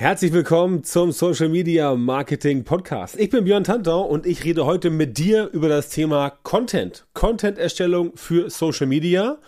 [0.00, 3.18] Herzlich willkommen zum Social Media Marketing Podcast.
[3.18, 7.04] Ich bin Björn Tantau und ich rede heute mit dir über das Thema Content.
[7.14, 9.38] Content-Erstellung für Social Media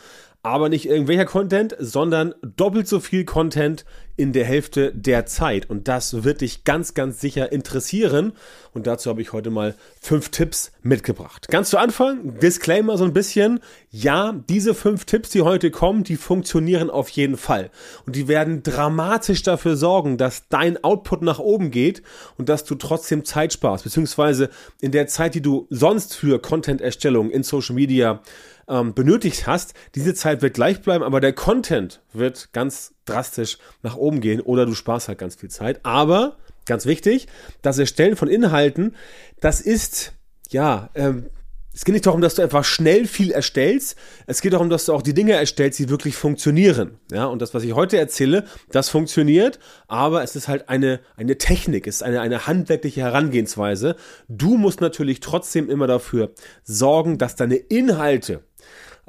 [0.43, 3.85] aber nicht irgendwelcher Content, sondern doppelt so viel Content
[4.21, 5.71] in der Hälfte der Zeit.
[5.71, 8.35] Und das wird dich ganz, ganz sicher interessieren.
[8.75, 11.49] Und dazu habe ich heute mal fünf Tipps mitgebracht.
[11.49, 13.61] Ganz zu Anfang, Disclaimer so ein bisschen.
[13.91, 17.71] Ja, diese fünf Tipps, die heute kommen, die funktionieren auf jeden Fall.
[18.05, 22.03] Und die werden dramatisch dafür sorgen, dass dein Output nach oben geht
[22.37, 23.85] und dass du trotzdem Zeit sparst.
[23.85, 24.51] Beziehungsweise
[24.83, 28.21] in der Zeit, die du sonst für Content-Erstellung in Social Media
[28.71, 33.97] ähm, benötigt hast, diese Zeit wird gleich bleiben, aber der Content wird ganz drastisch nach
[33.97, 35.81] oben gehen oder du sparst halt ganz viel Zeit.
[35.85, 37.27] Aber ganz wichtig,
[37.63, 38.95] das Erstellen von Inhalten,
[39.41, 40.13] das ist
[40.51, 41.27] ja ähm,
[41.73, 43.97] es geht nicht darum, dass du einfach schnell viel erstellst.
[44.27, 46.99] Es geht darum, dass du auch die Dinge erstellst, die wirklich funktionieren.
[47.13, 51.39] Ja, und das, was ich heute erzähle, das funktioniert, aber es ist halt eine, eine
[51.39, 53.95] Technik, es ist eine, eine handwerkliche Herangehensweise.
[54.29, 56.33] Du musst natürlich trotzdem immer dafür
[56.65, 58.43] sorgen, dass deine Inhalte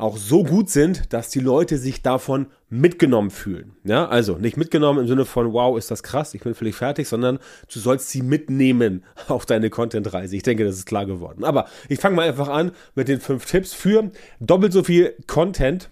[0.02, 3.76] auch so gut sind, dass die Leute sich davon mitgenommen fühlen.
[3.84, 7.08] Ja, also nicht mitgenommen im Sinne von, wow, ist das krass, ich bin völlig fertig,
[7.08, 7.40] sondern
[7.72, 10.36] du sollst sie mitnehmen auf deine Content-Reise.
[10.36, 11.44] Ich denke, das ist klar geworden.
[11.44, 15.90] Aber ich fange mal einfach an mit den fünf Tipps für doppelt so viel Content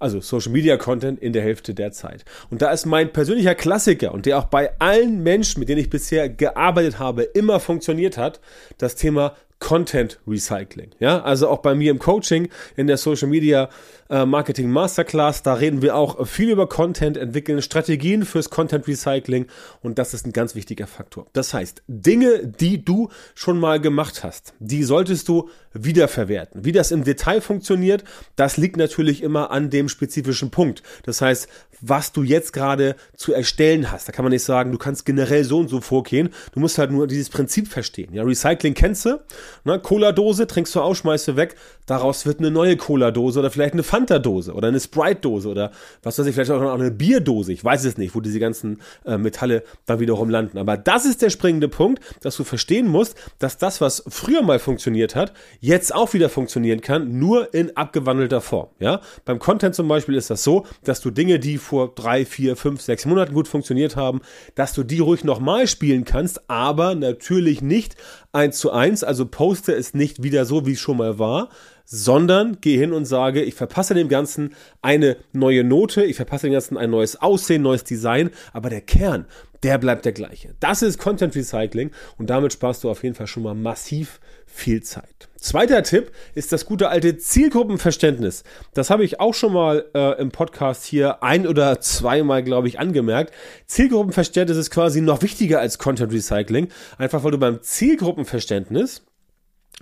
[0.00, 2.24] also Social Media Content in der Hälfte der Zeit.
[2.50, 5.90] Und da ist mein persönlicher Klassiker und der auch bei allen Menschen, mit denen ich
[5.90, 8.40] bisher gearbeitet habe, immer funktioniert hat,
[8.78, 10.90] das Thema Content Recycling.
[11.00, 13.68] Ja, also auch bei mir im Coaching in der Social Media
[14.08, 19.46] äh, Marketing Masterclass, da reden wir auch viel über Content, entwickeln Strategien fürs Content Recycling
[19.82, 21.26] und das ist ein ganz wichtiger Faktor.
[21.32, 26.64] Das heißt, Dinge, die du schon mal gemacht hast, die solltest du wiederverwerten.
[26.64, 28.04] Wie das im Detail funktioniert,
[28.36, 30.82] das liegt natürlich immer an dem spezifischen Punkt.
[31.04, 31.48] Das heißt,
[31.80, 35.44] was du jetzt gerade zu erstellen hast, da kann man nicht sagen, du kannst generell
[35.44, 36.30] so und so vorgehen.
[36.52, 38.12] Du musst halt nur dieses Prinzip verstehen.
[38.12, 39.20] Ja, Recycling kennst du,
[39.64, 39.78] Ne?
[39.78, 41.56] Cola-Dose trinkst du aus, schmeißt du weg.
[41.86, 45.70] Daraus wird eine neue Cola-Dose oder vielleicht eine Fanta-Dose oder eine Sprite-Dose oder
[46.02, 47.52] was weiß ich, vielleicht auch noch eine Bierdose.
[47.52, 50.58] Ich weiß es nicht, wo diese ganzen äh, Metalle dann wiederum landen.
[50.58, 54.58] Aber das ist der springende Punkt, dass du verstehen musst, dass das, was früher mal
[54.58, 58.68] funktioniert hat, jetzt auch wieder funktionieren kann, nur in abgewandelter Form.
[58.78, 59.00] Ja?
[59.24, 62.82] Beim Content zum Beispiel ist das so, dass du Dinge, die vor drei, vier, fünf,
[62.82, 64.20] sechs Monaten gut funktioniert haben,
[64.54, 67.96] dass du die ruhig nochmal spielen kannst, aber natürlich nicht
[68.32, 71.48] eins zu eins, also poste es nicht wieder so, wie es schon mal war,
[71.84, 76.54] sondern gehe hin und sage, ich verpasse dem Ganzen eine neue Note, ich verpasse dem
[76.54, 79.26] Ganzen ein neues Aussehen, neues Design, aber der Kern,
[79.62, 80.56] der bleibt der gleiche.
[80.58, 84.82] Das ist Content Recycling und damit sparst du auf jeden Fall schon mal massiv viel
[84.82, 85.28] Zeit.
[85.36, 88.42] Zweiter Tipp ist das gute alte Zielgruppenverständnis.
[88.74, 92.80] Das habe ich auch schon mal äh, im Podcast hier ein oder zweimal, glaube ich,
[92.80, 93.32] angemerkt.
[93.66, 96.66] Zielgruppenverständnis ist quasi noch wichtiger als Content Recycling,
[96.96, 99.02] einfach weil du beim Zielgruppenverständnis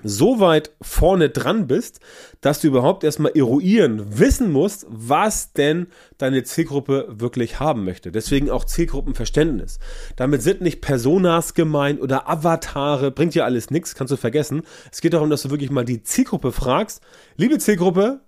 [0.02, 2.00] so weit vorne dran bist,
[2.40, 5.86] dass du überhaupt erstmal eruieren, wissen musst, was denn
[6.18, 8.12] deine Zielgruppe wirklich haben möchte.
[8.12, 9.78] Deswegen auch Zielgruppenverständnis.
[10.16, 14.62] Damit sind nicht Personas gemeint oder Avatare, bringt dir alles nichts, kannst du vergessen.
[14.92, 17.00] Es geht darum, dass du wirklich mal die Zielgruppe fragst,
[17.36, 18.20] liebe Zielgruppe,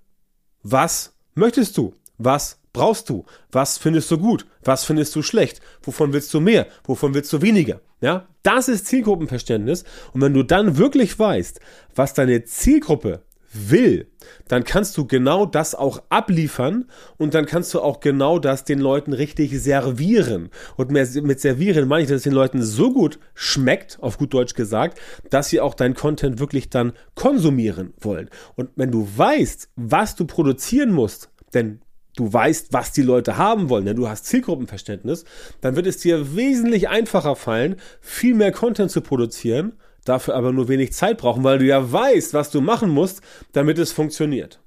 [0.62, 1.94] was möchtest du?
[2.16, 3.24] Was brauchst du?
[3.52, 4.46] Was findest du gut?
[4.64, 5.60] Was findest du schlecht?
[5.82, 6.66] Wovon willst du mehr?
[6.84, 7.80] Wovon willst du weniger?
[8.00, 9.84] Ja, das ist Zielgruppenverständnis.
[10.12, 11.60] Und wenn du dann wirklich weißt,
[11.94, 13.22] was deine Zielgruppe
[13.52, 14.10] will,
[14.46, 16.84] dann kannst du genau das auch abliefern
[17.16, 20.50] und dann kannst du auch genau das den Leuten richtig servieren.
[20.76, 24.54] Und mit servieren meine ich, dass es den Leuten so gut schmeckt, auf gut Deutsch
[24.54, 25.00] gesagt,
[25.30, 28.28] dass sie auch dein Content wirklich dann konsumieren wollen.
[28.54, 31.80] Und wenn du weißt, was du produzieren musst, denn
[32.18, 35.24] du weißt, was die Leute haben wollen, denn du hast Zielgruppenverständnis,
[35.60, 39.74] dann wird es dir wesentlich einfacher fallen, viel mehr Content zu produzieren,
[40.04, 43.20] dafür aber nur wenig Zeit brauchen, weil du ja weißt, was du machen musst,
[43.52, 44.60] damit es funktioniert.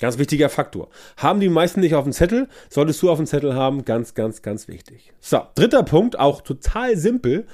[0.00, 0.88] Ganz wichtiger Faktor.
[1.16, 4.42] Haben die meisten nicht auf dem Zettel, solltest du auf dem Zettel haben, ganz, ganz,
[4.42, 5.12] ganz wichtig.
[5.20, 7.46] So, dritter Punkt, auch total simpel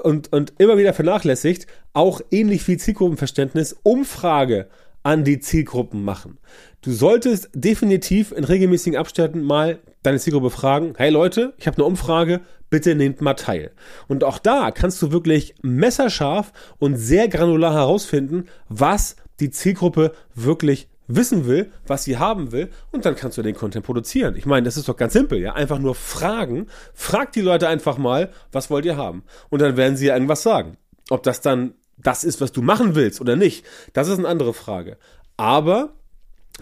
[0.00, 4.68] und, und immer wieder vernachlässigt, auch ähnlich wie Zielgruppenverständnis, Umfrage
[5.02, 6.38] an die Zielgruppen machen.
[6.84, 11.86] Du solltest definitiv in regelmäßigen Abständen mal deine Zielgruppe fragen, hey Leute, ich habe eine
[11.86, 13.70] Umfrage, bitte nehmt mal teil.
[14.06, 20.88] Und auch da kannst du wirklich messerscharf und sehr granular herausfinden, was die Zielgruppe wirklich
[21.06, 24.36] wissen will, was sie haben will, und dann kannst du den Content produzieren.
[24.36, 25.54] Ich meine, das ist doch ganz simpel, ja.
[25.54, 26.66] Einfach nur fragen.
[26.92, 29.22] Frag die Leute einfach mal, was wollt ihr haben?
[29.48, 30.76] Und dann werden sie irgendwas sagen.
[31.08, 33.64] Ob das dann das ist, was du machen willst oder nicht,
[33.94, 34.98] das ist eine andere Frage.
[35.38, 35.94] Aber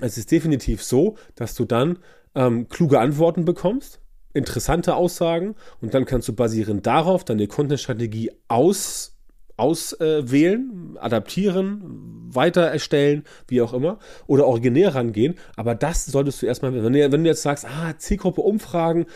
[0.00, 1.98] es ist definitiv so, dass du dann
[2.34, 4.00] ähm, kluge Antworten bekommst.
[4.34, 9.18] interessante Aussagen und dann kannst du basierend darauf deine Content-Strategie aus
[9.58, 15.36] auswählen, äh, adaptieren, weiter erstellen, wie auch immer, oder originär rangehen.
[15.56, 19.06] Aber das solltest du erstmal, wenn du, wenn du jetzt sagst, ah, Zielgruppe Umfragen,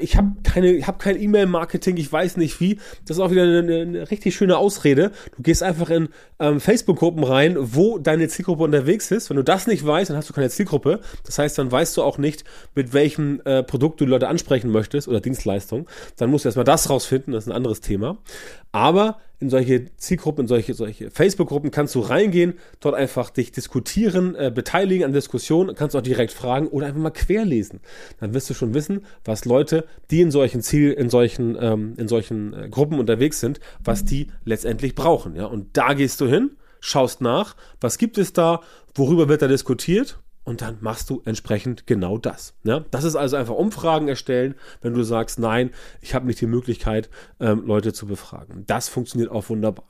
[0.00, 2.76] ich habe keine, ich habe kein E-Mail-Marketing, ich weiß nicht wie,
[3.06, 5.12] das ist auch wieder eine, eine richtig schöne Ausrede.
[5.36, 6.08] Du gehst einfach in
[6.38, 9.30] ähm, Facebook-Gruppen rein, wo deine Zielgruppe unterwegs ist.
[9.30, 11.00] Wenn du das nicht weißt, dann hast du keine Zielgruppe.
[11.24, 12.44] Das heißt, dann weißt du auch nicht,
[12.74, 15.88] mit welchem äh, Produkt du die Leute ansprechen möchtest oder Dienstleistung.
[16.16, 18.18] Dann musst du erstmal das rausfinden, das ist ein anderes Thema.
[18.72, 22.35] Aber in solche Zielgruppen, in solche, solche Facebook-Gruppen kannst du reingehen,
[22.80, 27.10] dort einfach dich diskutieren, äh, beteiligen an Diskussionen, kannst auch direkt fragen oder einfach mal
[27.10, 27.80] querlesen.
[28.20, 32.08] Dann wirst du schon wissen, was Leute, die in solchen Ziel, in solchen, ähm, in
[32.08, 35.36] solchen äh, Gruppen unterwegs sind, was die letztendlich brauchen.
[35.36, 35.46] Ja?
[35.46, 38.60] Und da gehst du hin, schaust nach, was gibt es da,
[38.94, 42.54] worüber wird da diskutiert und dann machst du entsprechend genau das.
[42.62, 42.84] Ja?
[42.90, 47.10] Das ist also einfach Umfragen erstellen, wenn du sagst, nein, ich habe nicht die Möglichkeit,
[47.40, 48.64] ähm, Leute zu befragen.
[48.66, 49.88] Das funktioniert auch wunderbar.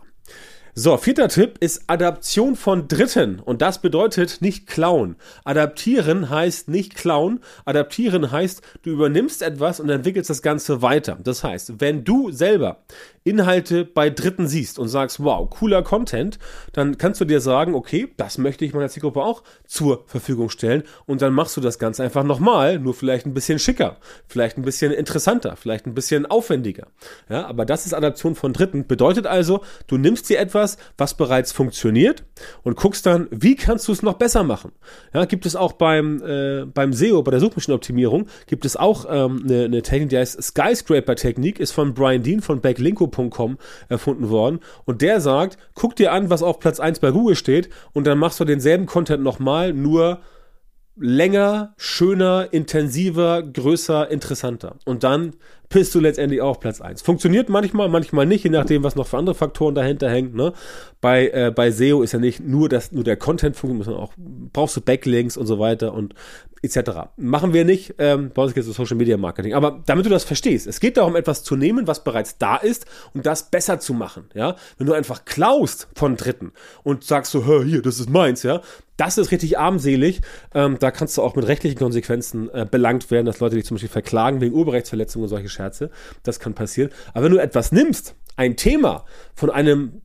[0.79, 3.41] So, vierter Tipp ist Adaption von Dritten.
[3.41, 5.17] Und das bedeutet nicht klauen.
[5.43, 7.41] Adaptieren heißt nicht klauen.
[7.65, 11.17] Adaptieren heißt, du übernimmst etwas und entwickelst das Ganze weiter.
[11.25, 12.85] Das heißt, wenn du selber
[13.27, 16.39] Inhalte bei Dritten siehst und sagst, wow, cooler Content,
[16.73, 20.85] dann kannst du dir sagen, okay, das möchte ich meiner Zielgruppe auch zur Verfügung stellen
[21.07, 23.97] und dann machst du das Ganze einfach nochmal, nur vielleicht ein bisschen schicker,
[24.29, 26.87] vielleicht ein bisschen interessanter, vielleicht ein bisschen aufwendiger.
[27.29, 28.87] Ja, aber das ist Adaption von Dritten.
[28.87, 30.66] Bedeutet also, du nimmst dir etwas,
[30.99, 32.25] was bereits funktioniert
[32.63, 34.73] und guckst dann, wie kannst du es noch besser machen.
[35.15, 39.43] Ja, gibt es auch beim, äh, beim SEO, bei der Suchmaschinenoptimierung, gibt es auch ähm,
[39.45, 43.59] eine, eine Technik, die heißt Skyscraper-Technik, ist von Brian Dean von Backlinko Google.com
[43.89, 44.61] erfunden worden.
[44.85, 48.19] Und der sagt, guck dir an, was auf Platz 1 bei Google steht und dann
[48.19, 50.21] machst du denselben Content nochmal, nur
[50.99, 54.77] länger, schöner, intensiver, größer, interessanter.
[54.85, 55.35] Und dann
[55.69, 57.03] bist du letztendlich auch Platz 1.
[57.03, 60.35] Funktioniert manchmal, manchmal nicht, je nachdem, was noch für andere Faktoren dahinter hängen.
[60.35, 60.53] Ne?
[61.01, 64.13] Bei, äh, bei SEO ist ja nicht nur, das, nur der Content funktioniert, sondern auch
[64.53, 66.15] brauchst du Backlinks und so weiter und
[66.63, 67.11] etc.
[67.17, 69.55] Machen wir nicht, ähm, bei uns geht es um Social Media Marketing.
[69.55, 72.87] Aber damit du das verstehst, es geht darum, etwas zu nehmen, was bereits da ist
[73.15, 74.29] und das besser zu machen.
[74.35, 74.57] Ja?
[74.79, 76.53] Wenn du einfach klaust von Dritten
[76.83, 78.61] und sagst so, hör hier, das ist meins, ja,
[78.97, 80.21] das ist richtig armselig.
[80.55, 83.77] Ähm, da kannst du auch mit rechtlichen Konsequenzen äh, belangt werden, dass Leute dich zum
[83.77, 85.91] Beispiel verklagen wegen Urheberrechtsverletzungen und solche Scherze.
[86.23, 86.91] Das kann passieren.
[87.13, 89.05] Aber wenn du etwas nimmst, ein Thema
[89.35, 90.03] von einem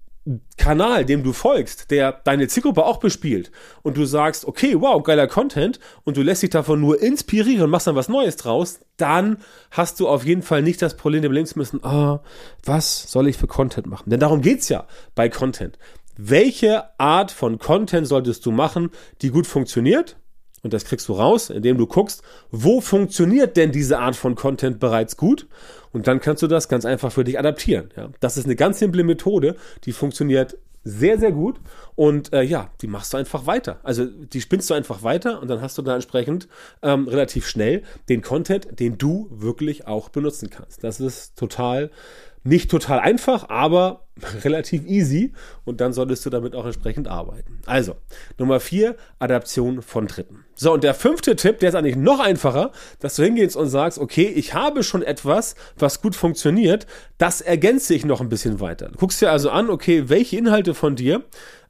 [0.57, 3.51] Kanal, dem du folgst, der deine Zielgruppe auch bespielt
[3.81, 7.69] und du sagst, okay, wow, geiler Content und du lässt dich davon nur inspirieren und
[7.71, 9.38] machst dann was Neues draus, dann
[9.71, 12.21] hast du auf jeden Fall nicht das Problem, dem links müssen, ah,
[12.63, 14.12] was soll ich für Content machen?
[14.12, 15.80] Denn darum geht's ja bei Content.
[16.18, 18.92] Welche Art von Content solltest du machen,
[19.24, 20.18] die gut funktioniert?
[20.63, 22.22] Und das kriegst du raus, indem du guckst,
[22.52, 25.48] wo funktioniert denn diese Art von Content bereits gut?
[25.92, 27.90] Und dann kannst du das ganz einfach für dich adaptieren.
[27.98, 28.10] Ja?
[28.19, 29.56] Das ist eine ganz simple Methode,
[29.86, 31.60] die funktioniert sehr, sehr gut.
[31.96, 33.80] Und äh, ja, die machst du einfach weiter.
[33.84, 36.48] Also die spinnst du einfach weiter und dann hast du da entsprechend
[36.81, 40.84] ähm, relativ schnell den Content, den du wirklich auch benutzen kannst.
[40.84, 41.92] Das ist total
[42.43, 44.07] nicht total einfach, aber
[44.43, 45.33] relativ easy
[45.63, 47.61] und dann solltest du damit auch entsprechend arbeiten.
[47.65, 47.95] Also,
[48.38, 50.45] Nummer vier, Adaption von Dritten.
[50.55, 53.99] So, und der fünfte Tipp, der ist eigentlich noch einfacher, dass du hingehst und sagst,
[53.99, 58.89] okay, ich habe schon etwas, was gut funktioniert, das ergänze ich noch ein bisschen weiter.
[58.89, 61.24] Du guckst dir also an, okay, welche Inhalte von dir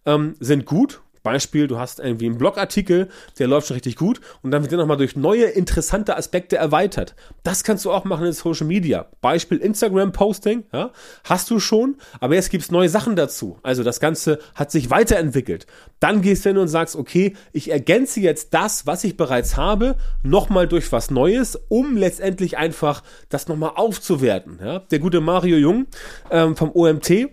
[0.05, 3.09] ähm, sind gut Beispiel, du hast irgendwie einen Blogartikel,
[3.39, 7.15] der läuft schon richtig gut und dann wird der nochmal durch neue interessante Aspekte erweitert.
[7.43, 9.07] Das kannst du auch machen in Social Media.
[9.21, 10.91] Beispiel Instagram-Posting, ja,
[11.23, 13.59] hast du schon, aber jetzt gibt's neue Sachen dazu.
[13.63, 15.67] Also das Ganze hat sich weiterentwickelt.
[15.99, 19.95] Dann gehst du hin und sagst, okay, ich ergänze jetzt das, was ich bereits habe,
[20.23, 24.59] nochmal durch was Neues, um letztendlich einfach das nochmal aufzuwerten.
[24.63, 24.79] Ja.
[24.79, 25.85] Der gute Mario Jung
[26.31, 27.29] ähm, vom OMT,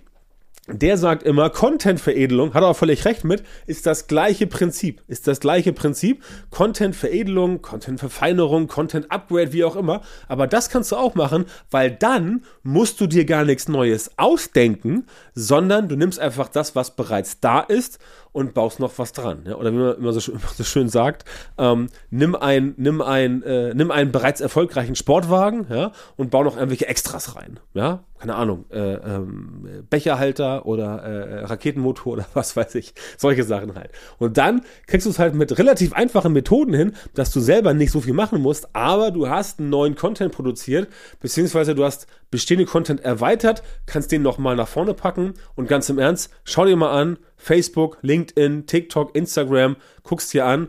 [0.70, 5.02] der sagt immer, Content-Veredelung, hat er auch völlig recht mit, ist das gleiche Prinzip.
[5.08, 6.22] Ist das gleiche Prinzip.
[6.50, 10.02] Content-Veredelung, Content-Verfeinerung, Content-Upgrade, wie auch immer.
[10.28, 15.06] Aber das kannst du auch machen, weil dann musst du dir gar nichts Neues ausdenken,
[15.34, 17.98] sondern du nimmst einfach das, was bereits da ist
[18.32, 19.44] und baust noch was dran.
[19.46, 19.56] Ja?
[19.56, 21.24] Oder wie man immer so, immer so schön sagt,
[21.56, 25.92] ähm, nimm, ein, nimm, ein, äh, nimm einen bereits erfolgreichen Sportwagen ja?
[26.16, 27.58] und bau noch irgendwelche Extras rein.
[27.74, 28.04] Ja?
[28.18, 32.94] Keine Ahnung, äh, ähm, Becherhalter oder äh, Raketenmotor oder was weiß ich.
[33.16, 33.90] Solche Sachen halt.
[34.18, 37.92] Und dann kriegst du es halt mit relativ einfachen Methoden hin, dass du selber nicht
[37.92, 40.88] so viel machen musst, aber du hast einen neuen Content produziert,
[41.20, 45.98] beziehungsweise du hast bestehende Content erweitert, kannst den nochmal nach vorne packen und ganz im
[45.98, 50.68] Ernst, schau dir mal an, Facebook, LinkedIn, TikTok, Instagram, guckst dir an,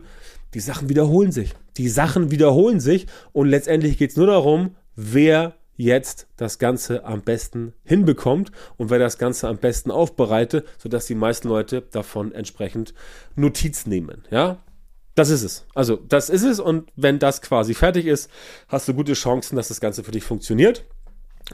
[0.54, 1.54] die Sachen wiederholen sich.
[1.76, 7.22] Die Sachen wiederholen sich und letztendlich geht es nur darum, wer jetzt das Ganze am
[7.22, 12.94] besten hinbekommt und wer das Ganze am besten aufbereitet, sodass die meisten Leute davon entsprechend
[13.34, 14.24] Notiz nehmen.
[14.30, 14.58] Ja,
[15.14, 15.66] das ist es.
[15.74, 16.60] Also, das ist es.
[16.60, 18.30] Und wenn das quasi fertig ist,
[18.68, 20.84] hast du gute Chancen, dass das Ganze für dich funktioniert.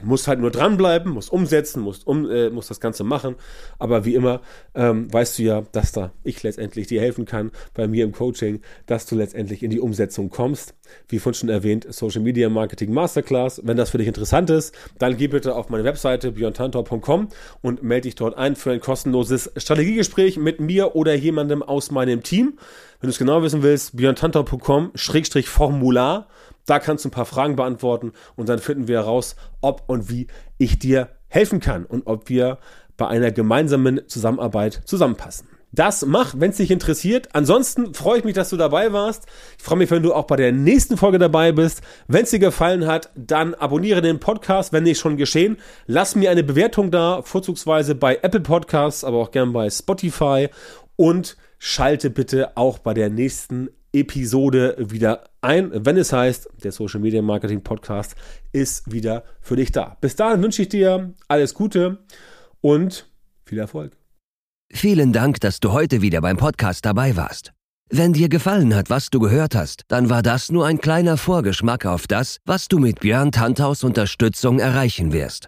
[0.03, 3.35] Muss halt nur dranbleiben, muss umsetzen, muss, um, äh, muss das Ganze machen.
[3.79, 4.41] Aber wie immer
[4.75, 8.61] ähm, weißt du ja, dass da ich letztendlich dir helfen kann bei mir im Coaching,
[8.85, 10.75] dass du letztendlich in die Umsetzung kommst.
[11.07, 13.61] Wie vorhin schon erwähnt, Social Media Marketing Masterclass.
[13.63, 17.29] Wenn das für dich interessant ist, dann geh bitte auf meine Webseite björntantor.com
[17.61, 22.23] und melde dich dort ein für ein kostenloses Strategiegespräch mit mir oder jemandem aus meinem
[22.23, 22.57] Team.
[22.99, 26.27] Wenn du es genau wissen willst, björntantor.com-formular
[26.67, 30.27] da kannst du ein paar Fragen beantworten und dann finden wir heraus, ob und wie
[30.59, 32.59] ich dir helfen kann und ob wir
[32.97, 35.47] bei einer gemeinsamen Zusammenarbeit zusammenpassen.
[35.71, 37.29] Das mach, wenn es dich interessiert.
[37.33, 39.27] Ansonsten freue ich mich, dass du dabei warst.
[39.57, 41.81] Ich freue mich, wenn du auch bei der nächsten Folge dabei bist.
[42.07, 45.57] Wenn es dir gefallen hat, dann abonniere den Podcast, wenn nicht schon geschehen.
[45.85, 50.49] Lass mir eine Bewertung da, vorzugsweise bei Apple Podcasts, aber auch gern bei Spotify
[50.95, 56.99] und schalte bitte auch bei der nächsten Episode wieder ein, wenn es heißt, der Social
[56.99, 58.15] Media Marketing Podcast
[58.51, 59.97] ist wieder für dich da.
[60.01, 61.99] Bis dahin wünsche ich dir alles Gute
[62.61, 63.09] und
[63.45, 63.97] viel Erfolg.
[64.71, 67.53] Vielen Dank, dass du heute wieder beim Podcast dabei warst.
[67.89, 71.85] Wenn dir gefallen hat, was du gehört hast, dann war das nur ein kleiner Vorgeschmack
[71.85, 75.47] auf das, was du mit Björn Tanthaus Unterstützung erreichen wirst.